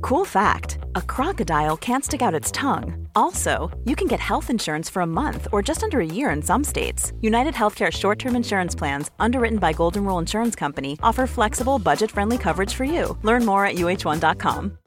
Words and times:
Cool 0.00 0.24
fact 0.24 0.78
a 0.94 1.02
crocodile 1.02 1.76
can't 1.76 2.04
stick 2.04 2.22
out 2.22 2.34
its 2.34 2.50
tongue. 2.50 3.08
Also, 3.14 3.70
you 3.84 3.96
can 3.96 4.08
get 4.08 4.20
health 4.20 4.50
insurance 4.50 4.88
for 4.90 5.02
a 5.02 5.06
month 5.06 5.48
or 5.52 5.62
just 5.62 5.82
under 5.82 6.00
a 6.00 6.06
year 6.06 6.30
in 6.30 6.42
some 6.42 6.64
states. 6.64 7.12
United 7.20 7.54
Healthcare 7.54 7.92
short 7.92 8.18
term 8.18 8.36
insurance 8.36 8.74
plans, 8.74 9.10
underwritten 9.18 9.58
by 9.58 9.72
Golden 9.72 10.04
Rule 10.04 10.18
Insurance 10.18 10.54
Company, 10.56 10.98
offer 11.02 11.26
flexible, 11.26 11.78
budget 11.78 12.10
friendly 12.10 12.38
coverage 12.38 12.74
for 12.74 12.84
you. 12.84 13.16
Learn 13.22 13.44
more 13.44 13.64
at 13.64 13.76
uh1.com. 13.76 14.78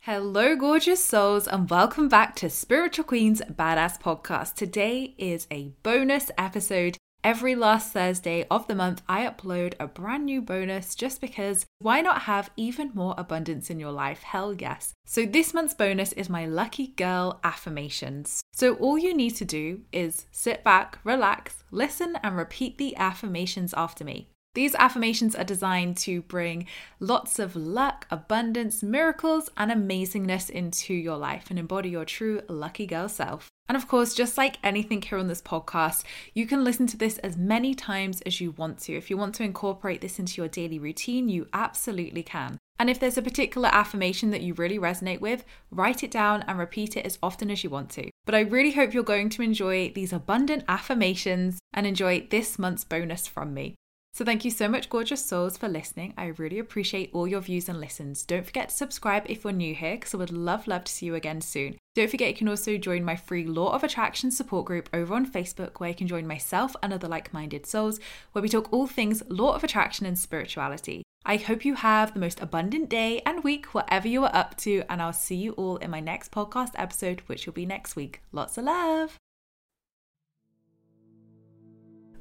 Hello, 0.00 0.56
gorgeous 0.56 1.04
souls, 1.04 1.46
and 1.46 1.70
welcome 1.70 2.08
back 2.08 2.34
to 2.34 2.50
Spiritual 2.50 3.04
Queen's 3.04 3.40
Badass 3.42 4.00
Podcast. 4.00 4.54
Today 4.54 5.14
is 5.16 5.46
a 5.48 5.68
bonus 5.84 6.28
episode. 6.36 6.98
Every 7.24 7.54
last 7.54 7.92
Thursday 7.92 8.44
of 8.50 8.66
the 8.66 8.74
month, 8.74 9.00
I 9.08 9.24
upload 9.24 9.74
a 9.78 9.86
brand 9.86 10.24
new 10.24 10.42
bonus 10.42 10.96
just 10.96 11.20
because 11.20 11.66
why 11.78 12.00
not 12.00 12.22
have 12.22 12.50
even 12.56 12.90
more 12.94 13.14
abundance 13.16 13.70
in 13.70 13.78
your 13.78 13.92
life? 13.92 14.24
Hell 14.24 14.54
yes. 14.54 14.94
So, 15.06 15.24
this 15.24 15.54
month's 15.54 15.72
bonus 15.72 16.12
is 16.14 16.28
my 16.28 16.46
lucky 16.46 16.88
girl 16.88 17.38
affirmations. 17.44 18.42
So, 18.52 18.74
all 18.74 18.98
you 18.98 19.14
need 19.14 19.36
to 19.36 19.44
do 19.44 19.82
is 19.92 20.26
sit 20.32 20.64
back, 20.64 20.98
relax, 21.04 21.62
listen, 21.70 22.18
and 22.24 22.36
repeat 22.36 22.78
the 22.78 22.96
affirmations 22.96 23.72
after 23.76 24.04
me. 24.04 24.26
These 24.54 24.74
affirmations 24.74 25.36
are 25.36 25.44
designed 25.44 25.98
to 25.98 26.22
bring 26.22 26.66
lots 26.98 27.38
of 27.38 27.54
luck, 27.54 28.04
abundance, 28.10 28.82
miracles, 28.82 29.48
and 29.56 29.70
amazingness 29.70 30.50
into 30.50 30.92
your 30.92 31.18
life 31.18 31.50
and 31.50 31.58
embody 31.58 31.90
your 31.90 32.04
true 32.04 32.42
lucky 32.48 32.86
girl 32.86 33.08
self. 33.08 33.51
And 33.68 33.76
of 33.76 33.88
course, 33.88 34.14
just 34.14 34.36
like 34.36 34.58
anything 34.62 35.00
here 35.00 35.18
on 35.18 35.28
this 35.28 35.40
podcast, 35.40 36.02
you 36.34 36.46
can 36.46 36.64
listen 36.64 36.86
to 36.88 36.96
this 36.96 37.18
as 37.18 37.36
many 37.36 37.74
times 37.74 38.20
as 38.22 38.40
you 38.40 38.50
want 38.52 38.78
to. 38.80 38.96
If 38.96 39.08
you 39.08 39.16
want 39.16 39.34
to 39.36 39.44
incorporate 39.44 40.00
this 40.00 40.18
into 40.18 40.40
your 40.40 40.48
daily 40.48 40.78
routine, 40.78 41.28
you 41.28 41.46
absolutely 41.52 42.22
can. 42.22 42.58
And 42.78 42.90
if 42.90 42.98
there's 42.98 43.18
a 43.18 43.22
particular 43.22 43.68
affirmation 43.72 44.30
that 44.30 44.42
you 44.42 44.54
really 44.54 44.78
resonate 44.78 45.20
with, 45.20 45.44
write 45.70 46.02
it 46.02 46.10
down 46.10 46.42
and 46.48 46.58
repeat 46.58 46.96
it 46.96 47.06
as 47.06 47.18
often 47.22 47.50
as 47.50 47.62
you 47.62 47.70
want 47.70 47.90
to. 47.90 48.10
But 48.24 48.34
I 48.34 48.40
really 48.40 48.72
hope 48.72 48.92
you're 48.92 49.04
going 49.04 49.28
to 49.30 49.42
enjoy 49.42 49.90
these 49.90 50.12
abundant 50.12 50.64
affirmations 50.68 51.60
and 51.72 51.86
enjoy 51.86 52.26
this 52.30 52.58
month's 52.58 52.84
bonus 52.84 53.26
from 53.26 53.54
me. 53.54 53.76
So, 54.14 54.26
thank 54.26 54.44
you 54.44 54.50
so 54.50 54.68
much, 54.68 54.90
gorgeous 54.90 55.24
souls, 55.24 55.56
for 55.56 55.68
listening. 55.68 56.12
I 56.18 56.26
really 56.26 56.58
appreciate 56.58 57.08
all 57.14 57.26
your 57.26 57.40
views 57.40 57.70
and 57.70 57.80
listens. 57.80 58.24
Don't 58.24 58.44
forget 58.44 58.68
to 58.68 58.74
subscribe 58.74 59.24
if 59.26 59.42
you're 59.42 59.54
new 59.54 59.74
here, 59.74 59.94
because 59.94 60.12
I 60.12 60.18
would 60.18 60.30
love, 60.30 60.66
love 60.66 60.84
to 60.84 60.92
see 60.92 61.06
you 61.06 61.14
again 61.14 61.40
soon. 61.40 61.78
Don't 61.94 62.10
forget 62.10 62.28
you 62.28 62.36
can 62.36 62.48
also 62.48 62.76
join 62.76 63.04
my 63.04 63.16
free 63.16 63.46
Law 63.46 63.72
of 63.72 63.82
Attraction 63.82 64.30
support 64.30 64.66
group 64.66 64.90
over 64.92 65.14
on 65.14 65.24
Facebook, 65.24 65.80
where 65.80 65.88
you 65.88 65.94
can 65.94 66.08
join 66.08 66.26
myself 66.26 66.76
and 66.82 66.92
other 66.92 67.08
like 67.08 67.32
minded 67.32 67.64
souls, 67.64 68.00
where 68.32 68.42
we 68.42 68.50
talk 68.50 68.70
all 68.70 68.86
things 68.86 69.22
Law 69.30 69.54
of 69.54 69.64
Attraction 69.64 70.04
and 70.04 70.18
spirituality. 70.18 71.02
I 71.24 71.36
hope 71.36 71.64
you 71.64 71.76
have 71.76 72.12
the 72.12 72.20
most 72.20 72.42
abundant 72.42 72.90
day 72.90 73.22
and 73.24 73.42
week, 73.42 73.72
whatever 73.72 74.08
you 74.08 74.24
are 74.24 74.34
up 74.34 74.58
to, 74.58 74.82
and 74.90 75.00
I'll 75.00 75.14
see 75.14 75.36
you 75.36 75.52
all 75.52 75.78
in 75.78 75.90
my 75.90 76.00
next 76.00 76.32
podcast 76.32 76.72
episode, 76.74 77.20
which 77.28 77.46
will 77.46 77.54
be 77.54 77.64
next 77.64 77.96
week. 77.96 78.20
Lots 78.30 78.58
of 78.58 78.64
love. 78.64 79.18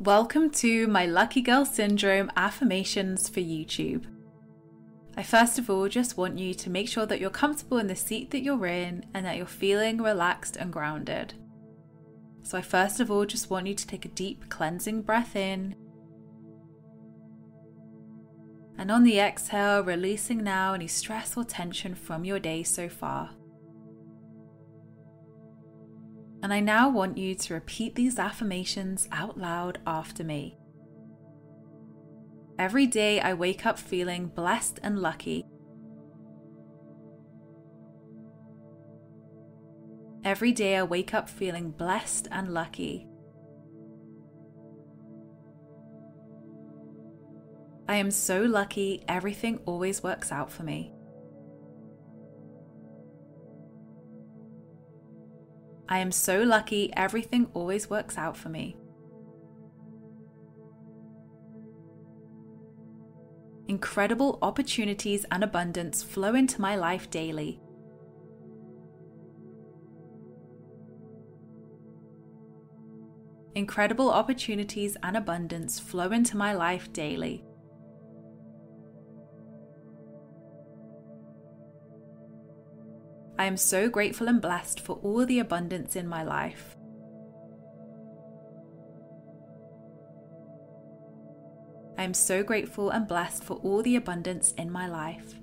Welcome 0.00 0.50
to 0.50 0.86
my 0.86 1.06
Lucky 1.06 1.40
Girl 1.40 1.64
Syndrome 1.64 2.30
affirmations 2.36 3.28
for 3.28 3.40
YouTube. 3.40 4.04
I 5.16 5.24
first 5.24 5.58
of 5.58 5.68
all 5.68 5.88
just 5.88 6.16
want 6.16 6.38
you 6.38 6.54
to 6.54 6.70
make 6.70 6.88
sure 6.88 7.04
that 7.04 7.18
you're 7.18 7.30
comfortable 7.30 7.78
in 7.78 7.88
the 7.88 7.96
seat 7.96 8.30
that 8.30 8.44
you're 8.44 8.64
in 8.66 9.06
and 9.12 9.26
that 9.26 9.36
you're 9.36 9.44
feeling 9.44 10.00
relaxed 10.00 10.54
and 10.54 10.72
grounded. 10.72 11.34
So, 12.44 12.56
I 12.56 12.62
first 12.62 13.00
of 13.00 13.10
all 13.10 13.26
just 13.26 13.50
want 13.50 13.66
you 13.66 13.74
to 13.74 13.86
take 13.88 14.04
a 14.04 14.10
deep 14.10 14.48
cleansing 14.48 15.02
breath 15.02 15.34
in. 15.34 15.74
And 18.78 18.92
on 18.92 19.02
the 19.02 19.18
exhale, 19.18 19.82
releasing 19.82 20.44
now 20.44 20.74
any 20.74 20.86
stress 20.86 21.36
or 21.36 21.42
tension 21.42 21.96
from 21.96 22.24
your 22.24 22.38
day 22.38 22.62
so 22.62 22.88
far. 22.88 23.30
And 26.42 26.52
I 26.52 26.60
now 26.60 26.88
want 26.88 27.18
you 27.18 27.34
to 27.34 27.54
repeat 27.54 27.94
these 27.94 28.18
affirmations 28.18 29.08
out 29.10 29.38
loud 29.38 29.78
after 29.86 30.22
me. 30.22 30.56
Every 32.58 32.86
day 32.86 33.20
I 33.20 33.34
wake 33.34 33.66
up 33.66 33.78
feeling 33.78 34.26
blessed 34.26 34.80
and 34.82 34.98
lucky. 34.98 35.46
Every 40.24 40.52
day 40.52 40.76
I 40.76 40.82
wake 40.82 41.14
up 41.14 41.28
feeling 41.28 41.70
blessed 41.70 42.28
and 42.30 42.52
lucky. 42.52 43.06
I 47.88 47.96
am 47.96 48.10
so 48.10 48.42
lucky, 48.42 49.02
everything 49.08 49.60
always 49.64 50.02
works 50.02 50.30
out 50.30 50.50
for 50.50 50.62
me. 50.62 50.92
I 55.88 55.98
am 55.98 56.12
so 56.12 56.42
lucky, 56.42 56.92
everything 56.96 57.48
always 57.54 57.88
works 57.88 58.18
out 58.18 58.36
for 58.36 58.50
me. 58.50 58.76
Incredible 63.68 64.38
opportunities 64.42 65.24
and 65.30 65.42
abundance 65.44 66.02
flow 66.02 66.34
into 66.34 66.60
my 66.60 66.76
life 66.76 67.10
daily. 67.10 67.60
Incredible 73.54 74.10
opportunities 74.10 74.96
and 75.02 75.16
abundance 75.16 75.80
flow 75.80 76.12
into 76.12 76.36
my 76.36 76.52
life 76.52 76.92
daily. 76.92 77.44
I 83.38 83.44
am 83.44 83.56
so 83.56 83.88
grateful 83.88 84.28
and 84.28 84.42
blessed 84.42 84.80
for 84.80 84.96
all 84.96 85.24
the 85.24 85.38
abundance 85.38 85.94
in 85.94 86.08
my 86.08 86.24
life. 86.24 86.76
I 91.96 92.02
am 92.02 92.14
so 92.14 92.42
grateful 92.42 92.90
and 92.90 93.06
blessed 93.06 93.44
for 93.44 93.54
all 93.58 93.82
the 93.82 93.94
abundance 93.94 94.52
in 94.52 94.70
my 94.70 94.88
life. 94.88 95.34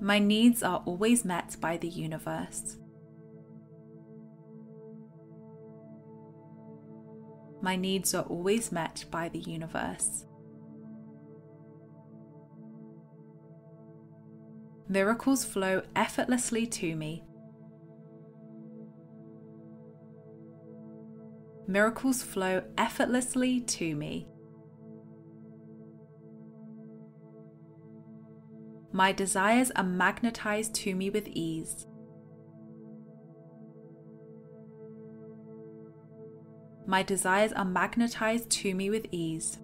My 0.00 0.18
needs 0.18 0.62
are 0.62 0.82
always 0.86 1.24
met 1.24 1.56
by 1.60 1.76
the 1.76 1.88
universe. 1.88 2.76
My 7.62 7.76
needs 7.76 8.14
are 8.14 8.24
always 8.24 8.72
met 8.72 9.04
by 9.10 9.28
the 9.28 9.40
universe. 9.40 10.24
Miracles 14.90 15.44
flow 15.44 15.82
effortlessly 15.94 16.66
to 16.66 16.96
me. 16.96 17.22
Miracles 21.68 22.24
flow 22.24 22.64
effortlessly 22.76 23.60
to 23.60 23.94
me. 23.94 24.26
My 28.90 29.12
desires 29.12 29.70
are 29.76 29.84
magnetized 29.84 30.74
to 30.74 30.96
me 30.96 31.08
with 31.08 31.28
ease. 31.28 31.86
My 36.88 37.04
desires 37.04 37.52
are 37.52 37.64
magnetized 37.64 38.50
to 38.50 38.74
me 38.74 38.90
with 38.90 39.06
ease. 39.12 39.60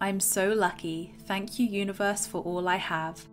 I'm 0.00 0.18
so 0.18 0.48
lucky. 0.54 1.14
Thank 1.26 1.58
you, 1.58 1.66
universe, 1.66 2.26
for 2.26 2.40
all 2.42 2.68
I 2.68 2.76
have. 2.76 3.28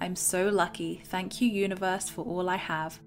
I'm 0.00 0.14
so 0.14 0.48
lucky. 0.48 1.02
Thank 1.06 1.40
you, 1.40 1.48
universe, 1.48 2.08
for 2.08 2.22
all 2.24 2.48
I 2.48 2.56
have. 2.56 3.00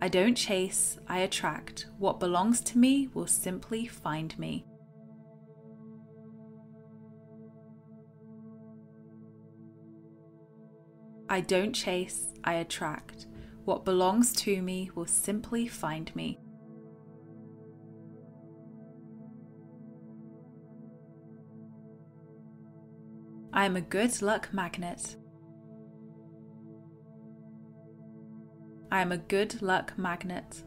I 0.00 0.08
don't 0.08 0.34
chase, 0.34 0.98
I 1.06 1.18
attract. 1.18 1.88
What 1.98 2.20
belongs 2.20 2.62
to 2.62 2.78
me 2.78 3.10
will 3.12 3.26
simply 3.26 3.86
find 3.86 4.38
me. 4.38 4.64
I 11.30 11.40
don't 11.40 11.72
chase, 11.72 12.32
I 12.42 12.54
attract. 12.54 13.28
What 13.64 13.84
belongs 13.84 14.32
to 14.32 14.60
me 14.60 14.90
will 14.96 15.06
simply 15.06 15.68
find 15.68 16.14
me. 16.16 16.40
I 23.52 23.64
am 23.64 23.76
a 23.76 23.80
good 23.80 24.20
luck 24.20 24.48
magnet. 24.52 25.16
I 28.90 29.00
am 29.00 29.12
a 29.12 29.18
good 29.18 29.62
luck 29.62 29.92
magnet. 29.96 30.64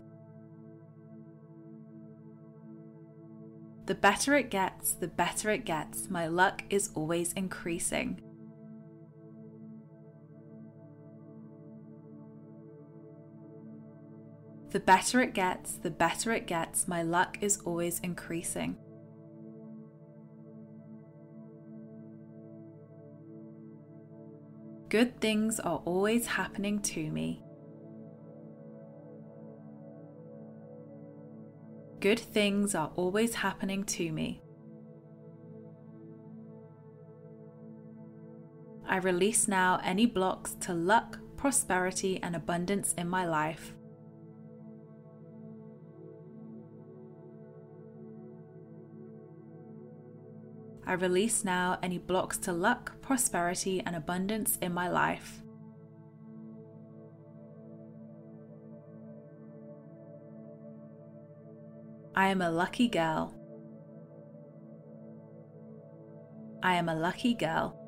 The 3.86 3.96
better 3.96 4.34
it 4.36 4.50
gets, 4.50 4.94
the 4.94 5.10
better 5.10 5.50
it 5.50 5.66
gets. 5.66 6.10
My 6.10 6.28
luck 6.28 6.64
is 6.70 6.92
always 6.96 7.34
increasing. 7.34 8.22
The 14.74 14.80
better 14.80 15.22
it 15.22 15.36
gets, 15.36 15.74
the 15.74 15.92
better 15.92 16.32
it 16.34 16.48
gets. 16.48 16.88
My 16.88 17.04
luck 17.04 17.38
is 17.42 17.60
always 17.64 18.00
increasing. 18.00 18.76
Good 24.90 25.22
things 25.22 25.60
are 25.60 25.84
always 25.86 26.26
happening 26.26 26.80
to 26.82 27.12
me. 27.12 27.44
Good 32.00 32.20
things 32.20 32.74
are 32.74 32.92
always 32.96 33.36
happening 33.36 33.84
to 33.84 34.12
me. 34.12 34.42
I 38.88 38.98
release 38.98 39.48
now 39.48 39.80
any 39.84 40.08
blocks 40.08 40.56
to 40.62 40.74
luck, 40.74 41.20
prosperity, 41.38 42.20
and 42.24 42.36
abundance 42.36 42.94
in 42.94 43.08
my 43.08 43.28
life. 43.28 43.74
I 50.86 50.94
release 50.94 51.46
now 51.46 51.80
any 51.82 51.98
blocks 51.98 52.38
to 52.40 52.52
luck, 52.52 53.02
prosperity, 53.02 53.82
and 53.86 53.96
abundance 53.96 54.58
in 54.62 54.74
my 54.74 54.90
life. 54.90 55.42
I 62.16 62.28
am 62.28 62.42
a 62.42 62.52
lucky 62.52 62.88
girl. 62.90 63.34
I 66.62 66.76
am 66.76 66.90
a 66.90 66.96
lucky 66.96 67.34
girl. 67.34 67.83